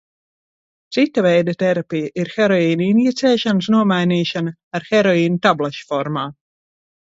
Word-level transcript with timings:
Cita 0.95 1.23
veida 1.25 1.53
terapija 1.63 2.11
ir 2.23 2.33
heroīna 2.37 2.85
injicēšanas 2.87 3.69
nomainīšana 3.77 4.57
ar 4.81 4.91
heroīnu 4.93 5.41
tablešu 5.49 5.89
formā. 5.95 6.29